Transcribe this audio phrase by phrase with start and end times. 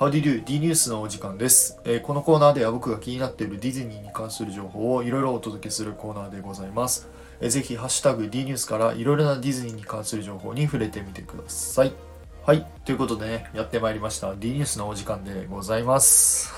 [0.00, 0.42] How do you do?
[0.42, 7.10] D ニュースのお時間です、えーこのコーナーでは僕が気になっているディズニーに関する情報をいろいろお届けするコーナーでございます。
[7.42, 11.92] えーぜひ、ハッシュタグ D ニュースからいろいろなディズニーに関する情報に触れてみてください。
[12.46, 12.66] はい。
[12.86, 14.34] ということでね、やってまいりました。
[14.36, 16.50] D ニュースのお時間でございます。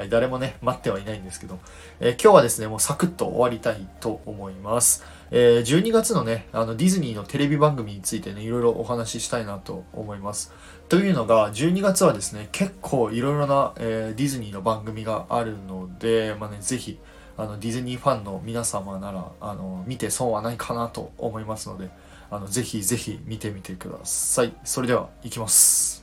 [0.00, 1.58] はい、誰もね、待ってはいないんですけど、
[2.00, 5.04] えー今日はですね、もうサクッと終わりたいと思います。
[5.30, 10.54] えー12月のね、あのディズニーのテレビ番組についてね、いろいろお話ししたいなと思います。
[10.88, 16.98] というのが、12月はですね、結構いろいろな、えーディズニーの番組があるので、まあね、ぜひ、
[17.36, 21.90] あのディズニーファンの皆様なら、あの見て損はないかなと思いますので、
[22.30, 24.54] あのぜひぜひ見てみてください。
[24.64, 25.99] それでは、いきます。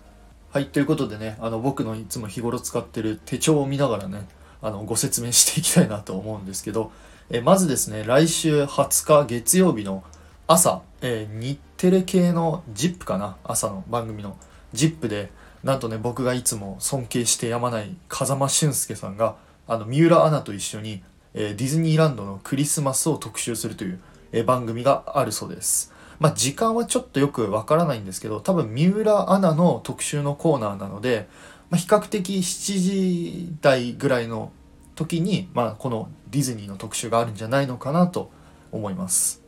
[0.57, 4.27] はい、ということでね、あの僕のいつも日頃使ってる手帳を見ながらね、
[4.59, 6.91] あのご説明していきたいなと思うんですけど、
[7.29, 10.03] えまずですね、来週20日月曜日の
[10.47, 14.35] 朝、えー日テレ系の ZIP かな、朝の番組の
[14.73, 15.29] ZIP で、
[15.63, 19.35] なんとね、僕がいつも尊敬してやまない風間俊介さんが、
[19.67, 21.03] あの三浦アナと一緒に、
[21.35, 23.99] えーディズニーランドのクリスマスを特集するという、
[24.31, 25.93] えー番組があるそうです。
[26.19, 31.27] まあ、時間はちょっとよくわからないんですけど、多分三浦アナの特集のコーナーなので、
[31.69, 34.51] まあ、比較的7時台ぐらいの
[34.95, 38.31] 時に、まあ、このディズニーの特集があるんじゃないのかなと
[38.71, 39.43] 思います。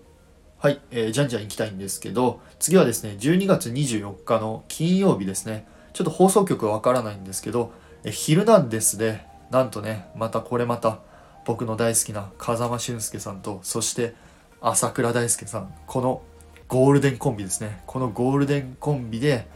[0.59, 5.65] はい、えーじゃんじゃん行きたいんですけど、次はですね、12月24日の金曜日ですね。
[5.93, 7.71] ちょっと放送局はわからないんですけど、
[8.03, 10.99] えーヒルナンデスで、なんとね、またこれまた
[11.45, 14.13] 僕の大好きな風間俊介さんと、そして
[14.61, 16.21] 朝倉大輔さん、この
[16.69, 17.81] ゴールデンコンビですね。
[17.87, 19.47] このゴールデンコンビで、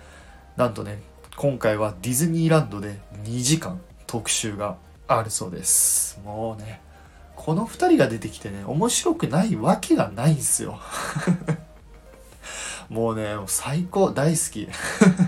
[0.57, 0.99] なんとね、
[1.37, 6.19] 今回はディズニーランドで2時間特集があるそうです。
[6.25, 6.81] もうね、
[7.35, 10.79] この2人が出てきてね、面白くないわけがないんですよ。
[12.89, 14.67] もうね、もう最高、大好き。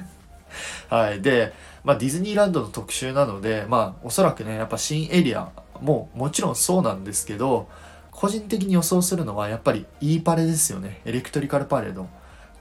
[0.89, 1.21] はい。
[1.21, 5.49] で、まあ、ディズニーランドの特集なので、まあ、おそらくね、やっぱ新エリア
[5.81, 7.69] ももちろんそうなんですけど、
[8.15, 11.01] 個人的に予想するのはやっぱり E パレですよね。
[11.03, 12.07] エレクトリカルパレード。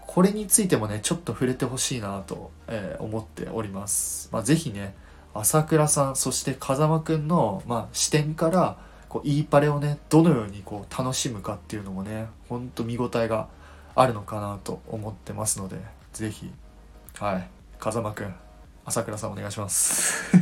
[0.04, 4.28] これについてもね、ちょっと触れてほしいなと、えー思っております。
[4.32, 4.96] まあ、ぜひね、
[5.32, 8.78] 朝倉さん、そして風間くんの、まあ、視点から、
[9.08, 13.48] こう、E パレをね、どのようにこう、楽しむかっていうのもね、ほんと見応えが
[13.94, 15.76] あるのかなと思ってますので、
[16.12, 16.50] ぜひ、
[17.18, 17.48] はい、
[17.78, 18.34] 風間くん、
[18.84, 20.36] 朝倉さんお願いします。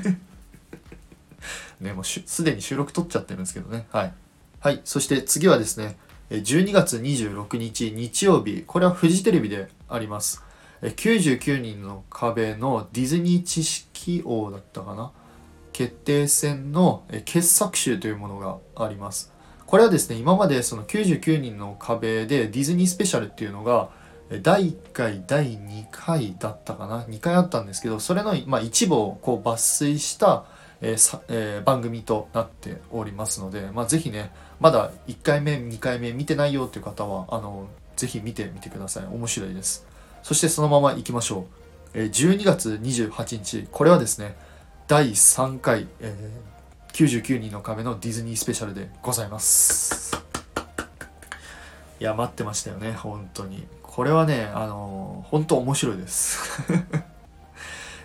[1.81, 3.87] ね、もうすでに収録撮っちゃってるんですけどね。
[3.91, 4.15] はい。
[4.63, 4.81] はい。
[4.85, 5.97] そして次はですね、
[6.31, 10.41] 12月26日日曜日、これはフジテレビであります。
[10.83, 15.11] 99人の壁のディズニー知識王だったかな？
[15.73, 19.33] 決定戦の傑作集というものがあります。
[19.67, 23.91] これはですね、今までその99人の壁でディズニースペシャルっていうのが、
[24.43, 30.45] 第1回、第2回だったかな ?2 回あったんですけど、それの、まあ、一部をこう抜粋した、
[30.83, 39.07] えーさえー番組となっておりますので、まあ、ぜひね、まだ1回目、2回目見てないよっていう方は、あの、ぜひ見てみてください。
[39.07, 39.87] 面白いです。
[40.23, 41.45] そしてそのまま行きましょう。
[41.95, 44.37] えー12月28日、これはですね、
[44.89, 46.53] 第3回、えー
[46.93, 50.15] 99人の壁のディズニースペシャルでございます。
[52.01, 53.67] いや、待ってましたよね、本当に。
[53.83, 56.39] これはね、あのー本当面白いです。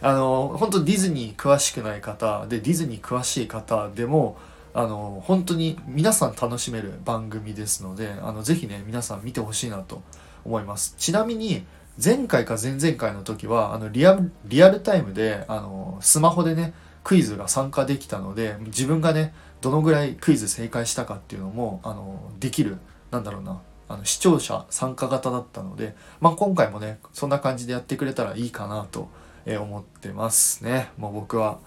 [0.08, 4.38] あの本当ディズニー詳しくない方で、ディズニー詳しい方でも、
[4.74, 10.02] あの本当に皆さん楽しめる番組ですので、あの、ぜひね、皆さん見てほしいなと
[10.46, 10.96] 思います。
[10.98, 11.66] ちなみに、
[12.02, 22.78] 前回か前々回の時は、あの、リアル、リアルタイムで、あのスマホでね、クイズが参加できたので、自分がね、どのぐらいクイズ正解したかっていうのも、あのできる、
[23.12, 29.10] なんだろうな、あの視聴者参加型だったので、まあ、今回もねそんな感じでやってくれたらいいかなと
[29.48, 30.90] え思ってますね。
[30.98, 31.60] もう僕は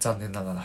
[0.00, 0.64] 残念ながら。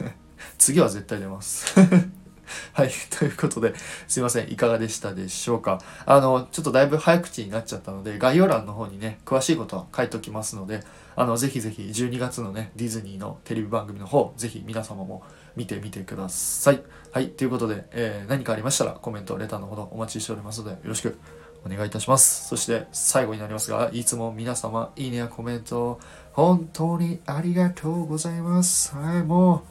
[0.58, 1.78] 次は絶対出ます。
[2.72, 2.90] はい。
[3.10, 3.74] ということで
[4.08, 4.50] すいません。
[4.50, 5.78] いかがでしたでしょうか。
[6.06, 10.80] あのちょっとだいぶ早口になっちゃったので概要欄の方にね詳しいことは書いておきますので
[11.16, 15.22] あのぜひぜひ12月のねディズニーのテレビ番組の方ぜひ皆様も
[15.54, 16.82] 見てみてください。
[17.12, 17.28] はい。
[17.28, 21.18] ということで、えー何かありましたらコメントレターのほどお待ちしておりますのでよろしく。
[21.64, 22.48] お願いいたします。
[22.48, 25.98] そして最後になりますがいつも皆様いいねやコメント
[26.32, 28.94] 本当にありがとうございます。
[28.94, 29.64] はいも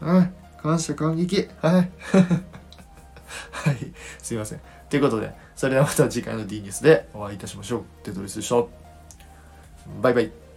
[0.00, 0.32] うはい
[0.62, 1.48] 感謝感激。
[1.60, 1.90] はい。
[3.50, 3.92] はい
[4.22, 4.60] すいません。
[4.88, 7.84] ということでそれではまた次回の D ニュースでお会いいたしましょう。
[8.02, 8.56] テトリスでした。
[10.00, 10.49] バイバイ。